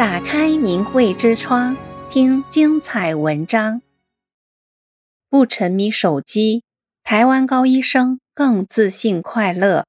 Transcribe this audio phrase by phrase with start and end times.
[0.00, 1.76] 打开明慧之窗，
[2.08, 3.82] 听精彩文章。
[5.28, 6.64] 不沉迷手机，
[7.02, 9.86] 台湾高医生更自信快乐。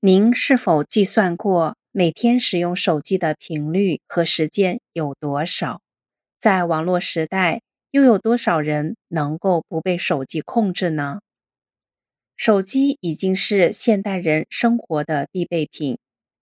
[0.00, 5.82] 您是否计算过每天使用手机的频率和时间有多少？
[6.40, 7.60] 在网络时代，
[7.90, 11.20] 又有多少人能够不被手机控制呢？
[12.38, 15.98] 手机已经是现代人生活的必备品，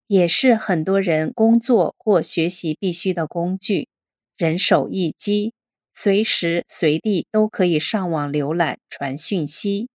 [0.06, 3.88] 也是很多人工作或学习必须的工具。
[4.36, 5.52] 人手一机。
[5.98, 9.88] 随时随地都可以上网浏览、传讯息，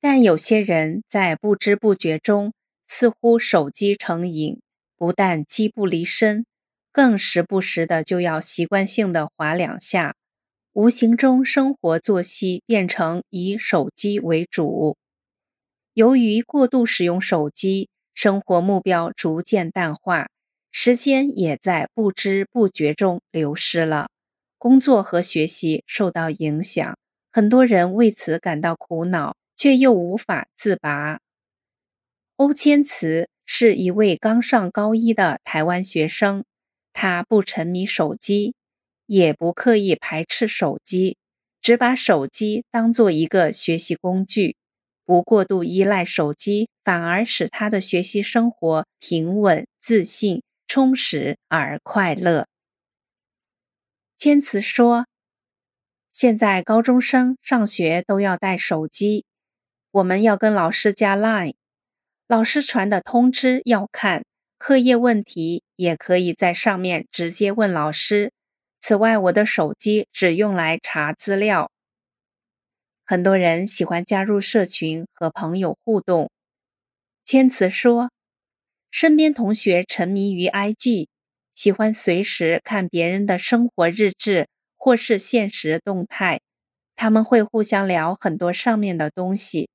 [0.00, 2.54] 但有些人在不知不觉中，
[2.88, 4.62] 似乎手机成瘾，
[4.96, 6.46] 不但机不离身，
[6.90, 10.16] 更时不时的就要习惯性的划两下，
[10.72, 14.96] 无形中生活作息变成以手机为主。
[15.92, 20.28] 由于过度使用手机，生活目标逐渐淡化，
[20.70, 24.08] 时间也在不知不觉中流失了。
[24.56, 26.96] 工作和学习受到影响，
[27.30, 31.20] 很多人为此感到苦恼，却又无法自拔。
[32.36, 36.44] 欧千慈是一位刚上高一的台湾学生，
[36.92, 38.54] 他不沉迷手机，
[39.06, 41.18] 也不刻意排斥手机，
[41.60, 44.56] 只把手机当做一个学习工具，
[45.04, 52.46] 不过度依赖手机，反而使他的学习生活平稳、自信、充实而快乐。
[54.16, 55.06] 坚持说
[56.12, 59.26] ：“现在高中生上学都要带手机，
[59.90, 61.54] 我们要跟老师加 Line，
[62.26, 64.24] 老师传的通知要看，
[64.56, 68.32] 课业问题也可以在上面直接问老师。
[68.80, 71.70] 此外，我的手机只用来查资料。
[73.06, 76.30] 很多人喜欢加入社群和朋友互动。”
[77.24, 78.10] 千慈说
[78.90, 81.08] ：“身边同学沉迷于 IG。”
[81.54, 86.40] 喜欢随时看别人的生活日志或是现实动态，
[86.96, 89.68] 他们会互相聊很多上面的东西。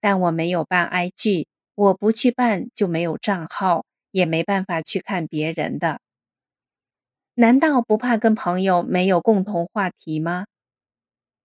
[0.00, 6.00] 但我没有办 IG，我不去办就没有账号，也没办法去看别人的。
[7.34, 10.46] 难道不怕跟朋友没有共同话题吗？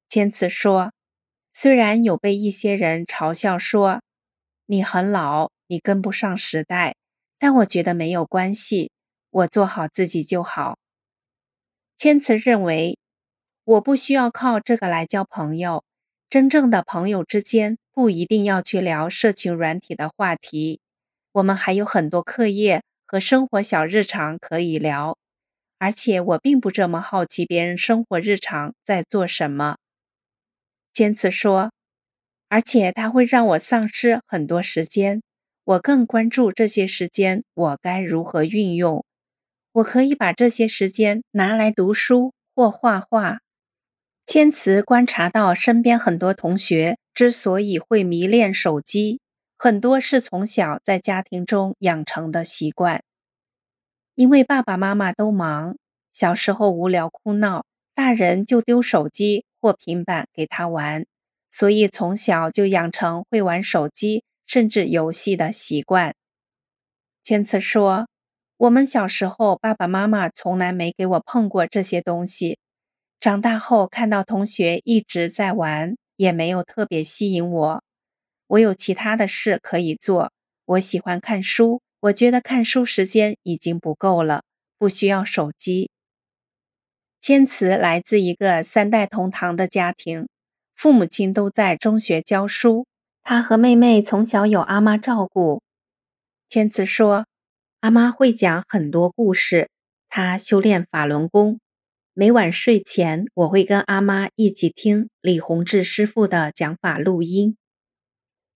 [0.08, 0.94] 千慈说，
[1.56, 4.02] 虽然有被一些人嘲笑说
[4.66, 6.96] 你很老，你跟不上时代，
[7.38, 8.92] 但我觉得没有关系。
[9.30, 10.78] 我做好自己就好。
[11.98, 12.98] 千慈认为，
[13.64, 15.84] 我不需要靠这个来交朋友。
[16.30, 20.82] 真正的朋友之间不一定要去聊社群软体的话题，
[21.34, 25.18] 我们还有很多课业和生活小日常可以聊。
[25.78, 29.78] 而且我并不这么好奇别人生活日常在做什么。
[30.94, 31.72] 坚持说，
[32.50, 35.24] 而且它会让我丧失很多时间。
[35.66, 39.04] 我更关注这些时间，我该如何运用。
[39.72, 43.40] 我可以把这些时间拿来读书或画画。
[44.26, 49.20] 坚持观察到，身边很多同学之所以会迷恋手机，
[49.58, 53.04] 很多是从小在家庭中养成的习惯。
[54.16, 55.76] 因为爸爸妈妈都忙，
[56.12, 57.66] 小时候无聊哭闹，
[57.96, 61.06] 大人就丢手机或平板给他玩，
[61.50, 66.14] 所以从小就养成会玩手机甚至游戏的习惯。
[67.24, 68.10] 千慈说。
[68.58, 72.60] 我们小时候，爸爸妈妈从来没给我碰过这些东西。
[73.20, 77.84] 长大后看到同学一直在玩，也没有特别吸引我。
[78.48, 80.32] 我有其他的事可以做。
[80.66, 84.44] 我喜欢看书，我觉得看书时间已经不够了，
[84.78, 85.90] 不需要手机。
[87.24, 90.28] 千慈来自一个三代同堂的家庭，
[90.76, 92.86] 父母亲都在中学教书，
[93.22, 95.64] 她和妹妹从小有阿妈照顾。
[96.50, 97.26] 千慈说。
[97.80, 99.70] 阿妈会讲很多故事，
[100.10, 101.62] 她修炼法轮功。
[102.14, 107.56] 每晚睡前，我会跟阿妈一起听李洪志师傅的讲法录音。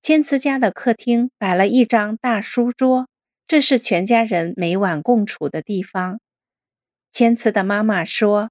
[0.01, 3.07] 千慈家的客厅摆了一张大书桌，
[3.47, 6.19] 这是全家人每晚共处的地方。
[7.13, 8.49] 千慈的妈妈说，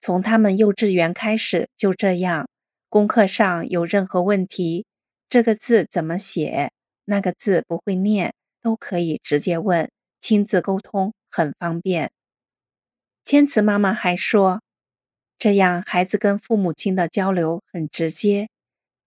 [0.00, 2.48] 从他们幼稚园开始就这样，
[2.88, 4.86] 功课上有任何问题，
[5.28, 6.70] 这个字怎么写，
[7.04, 9.90] 那个字不会念，都可以直接问。
[10.20, 12.10] 亲子沟通很方便。
[13.24, 14.62] 千慈妈妈还说，
[15.38, 18.48] 这样孩子跟父母亲的交流很直接，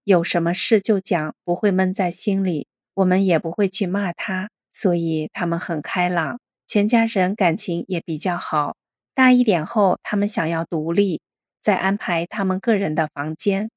[0.03, 2.67] 有什么事就讲，不会闷在心里。
[2.93, 8.75] 我们也不会去骂他，所以他们很开朗，全家人感情也比较好。
[9.13, 11.21] 大一点后，他们想要独立，
[11.61, 13.69] 再安排他们个人的房间。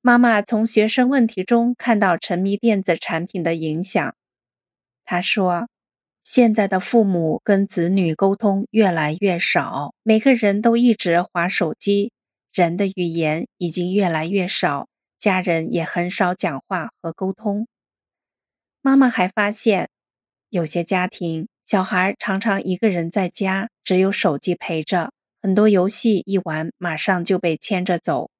[0.00, 4.14] 妈妈从学生问题中看到沉迷电子产品的影响，
[5.04, 5.68] 她说。
[6.24, 12.12] 现在的父母跟子女沟通越来越少，每个人都一直划手机，
[12.52, 17.66] 人的语言已经越来越少，家人也很少讲话和沟通。
[18.82, 19.88] 妈妈还发现，
[20.50, 25.12] 有些家庭小孩常常一个人在家，只有手机陪着，
[25.42, 28.30] 很多游戏一玩马上就被牵着走。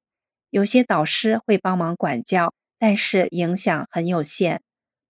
[0.48, 4.62] 有些导师会帮忙管教，但是影响很有限。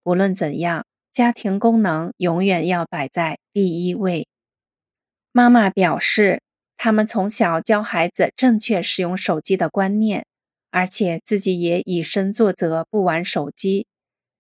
[0.03, 0.85] 不论怎样。
[1.13, 4.29] 家庭功能永远要摆在第一位。
[5.33, 6.43] 妈妈表示，
[6.77, 10.27] 他们从小教孩子正确使用手机的观念，
[10.71, 13.87] 而且自己也以身作则，不玩手机。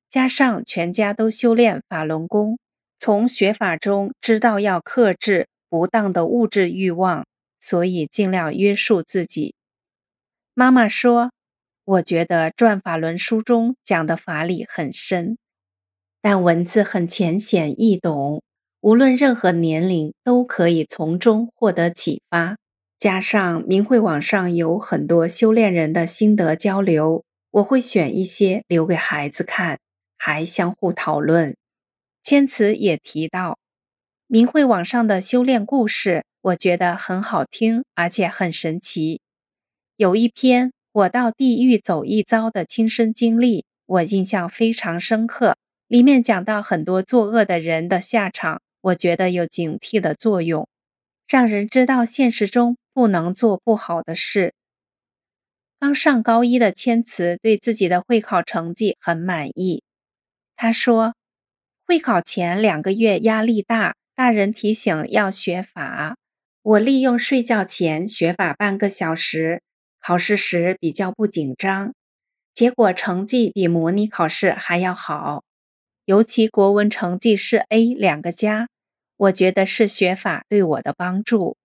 [0.09, 2.61] 加上全家都修炼法轮功，
[2.99, 7.25] 从学法中知道要克制不当的物质欲望，
[7.61, 9.55] 所以尽量约束自己。
[10.55, 11.31] 妈妈说
[11.85, 15.39] ：“我觉得《转法轮》书中讲的法理很深。”
[16.21, 18.43] 但文字很浅显易懂，
[18.81, 22.57] 无论任何年龄都可以从中获得启发。
[22.99, 27.23] 加上明慧网上有很多修炼人的心得交流，
[27.53, 29.79] 我会选一些留给孩子看，
[30.17, 31.55] 还相互讨论。
[32.23, 33.59] 千慈也提到，
[34.27, 39.21] 明慧网上的修炼故事，我觉得很好听，而且很神奇。
[39.97, 45.57] 有一篇我到地狱走一遭的亲身经历，我印象非常深刻。
[45.87, 50.69] 里面讲到很多作恶的人的下场，我觉得有警惕的作用，
[51.27, 54.53] 让人知道现实中不能做不好的事。
[55.81, 59.83] 刚上高一的千慈对自己的会考成绩很满意。
[60.57, 61.15] 他说，
[61.89, 66.19] 会考前两个月压力大，大人提醒要学法，
[66.61, 69.63] 我利用睡觉前学法半个小时，
[69.99, 71.95] 考试时比较不紧张，
[72.53, 75.45] 结果成绩比模拟考试还要好。
[76.05, 78.69] 尤其国文成绩是 A 两个加，
[79.17, 81.57] 我觉得是学法对我的帮助。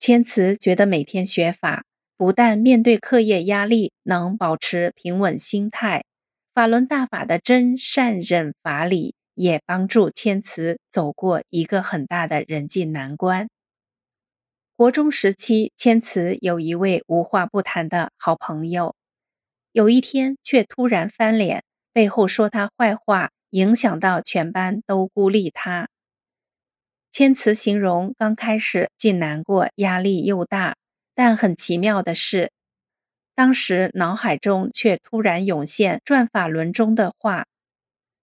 [0.00, 1.84] 千慈觉得每天学法，
[2.16, 6.02] 不但面对课业压力能保持平稳心态，
[6.54, 13.48] 法轮大法的真善忍法理也帮助千慈走过一个很大的人际难关。
[14.76, 18.94] 国中时期，千慈有一位无话不谈的好朋友，
[19.72, 21.64] 有一天却突然翻脸。
[21.94, 25.88] 背后说他坏话，影响到全班都孤立他。
[27.10, 30.76] 千慈形容刚开始既难过，压力又大，
[31.14, 32.50] 但很奇妙的是，
[33.34, 37.46] 当时脑海中却突然涌现《转法轮》中的话。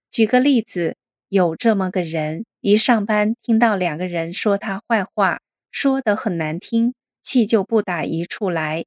[0.09, 0.97] 举个例子，
[1.27, 5.41] 有这么个人，一上班听到两个人说他坏话，
[5.71, 8.85] 说得很难听，气就不打一处来。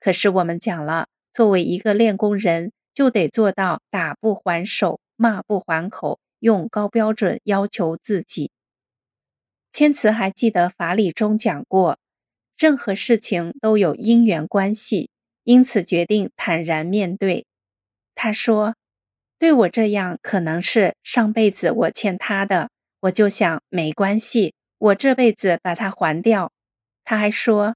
[0.00, 2.72] 可是我们讲了，作为一个练功人。
[2.94, 8.50] 就得做到打不还手，骂不还口，用高标准要求自己。
[9.72, 12.00] 千慈还记得法理中讲过，
[12.58, 15.10] 任何事情都有因缘关系，
[15.48, 17.46] 因此决定坦然面对。
[18.14, 18.74] 他说
[19.40, 22.68] ：“对我这样，可能是上辈子我欠他的，
[23.00, 26.52] 我就想没关系，我这辈子把它还掉。”
[27.02, 27.74] 他还说，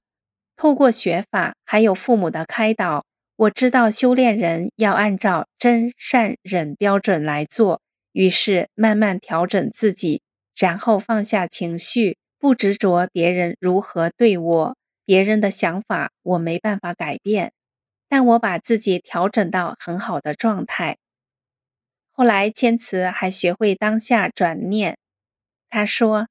[0.55, 3.05] 透过学法，还有父母的开导。
[3.37, 7.81] 我知道修炼人要按照真善忍标准来做，
[8.11, 10.21] 于是慢慢调整自己，
[10.55, 17.51] 然后放下情绪，不执着别人如何对我，别人的想法我没办法改变，
[18.13, 20.99] 但我把自己调整到很好的状态。
[22.11, 24.99] 后来千慈还学会当下转念，
[25.67, 26.27] 他说：“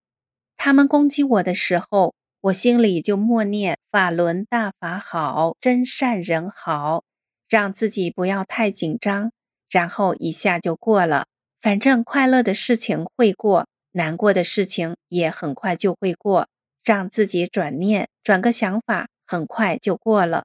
[0.56, 7.02] 他们攻击我的时候。”我心里就默念法轮大法好，真善人好，
[7.48, 9.32] 让自己不要太紧张，
[9.68, 11.26] 然后一下就过了。
[11.60, 16.48] 反正快乐的事情会过，难过的事情也很快就会过。
[16.84, 20.44] 让自己转念，转个想法，很快就过了。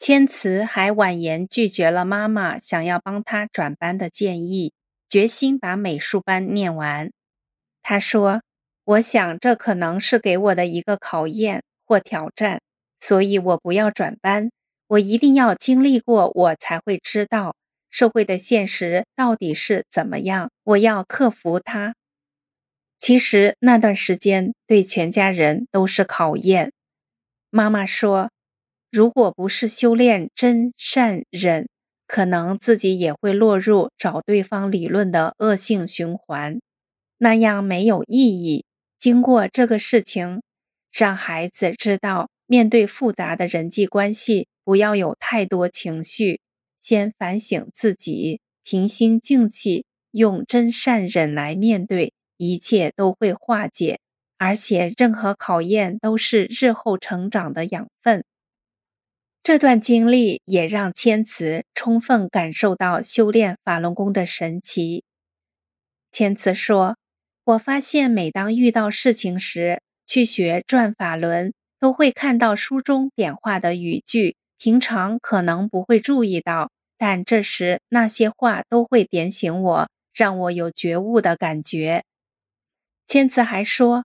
[0.00, 4.72] 千慈还婉言拒绝了妈妈想要帮她转班的建议，
[5.10, 7.12] 决心把美术班念完。
[7.82, 8.40] 她说。
[8.84, 12.60] 我想，这可能是给我的一个考验或挑战，
[12.98, 14.50] 所以我不要转班，
[14.88, 17.54] 我一定要经历过，我才会知道
[17.88, 20.50] 社会的现实到底是怎么样。
[20.64, 21.94] 我要克服它。
[22.98, 26.72] 其实那段时间对全家人都是考验。
[27.50, 28.32] 妈妈说，
[28.90, 31.68] 如果不是修炼真善忍，
[32.08, 36.60] 可能自己也会落入找对方理论的恶性循环，
[37.18, 38.64] 那样没有意义。
[38.98, 40.42] 经过这个事情，
[40.92, 46.40] 让孩子知道，面对复杂的人际关系，不要有太多情绪，
[46.80, 54.00] 先反省自己，平心静气，用真善忍来面对，一切都会化解，
[54.36, 58.24] 而且任何考验都是日后成长的养分。
[59.42, 65.02] 这段经历也让千慈充分感受到修炼法轮功的神奇。
[66.12, 66.98] 千慈说
[67.44, 82.04] ：“我发现每当遇到事情时，去学转法轮，都会看到书中点化的语句，平常可能不会注意到，但这时那些话都会点醒我，让我有觉悟的感觉。”
[83.08, 84.04] 千慈还说，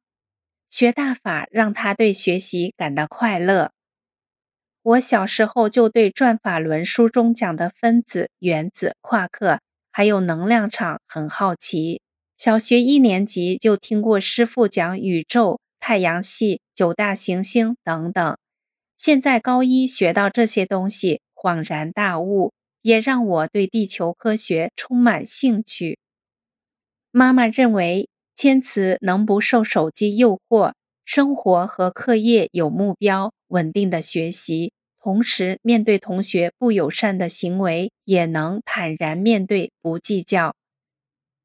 [0.70, 3.72] 学大法让他对学习感到快乐。
[4.86, 9.60] 我小时候就对《转法轮》书中讲的分子、原子、夸克，
[9.92, 12.04] 还有能量场很好奇。
[12.38, 18.38] 小学一年级就听过师父讲宇宙、太阳系、九大行星等等。
[18.96, 25.98] 现在高一学到这些东西，恍然大悟，也让我对地球科学充满兴趣。
[27.10, 30.74] 妈妈认为，千慈能不受手机诱惑，
[31.04, 34.74] 生活和课业有目标，稳定的学习。
[35.02, 40.56] 同时，面对同学不友善的行为，也能坦然面对，不计较。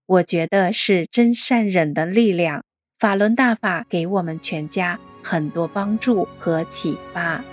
[0.07, 2.65] 我觉得是真善忍的力量。
[2.99, 7.45] 法轮大法给我们全家很多帮助和启发。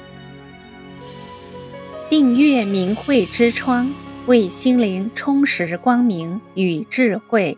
[2.10, 3.94] 订阅明慧之窗，
[4.28, 7.58] 为心灵充实光明与智慧。